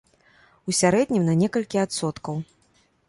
[0.71, 2.35] У сярэднім, на некалькі адсоткаў.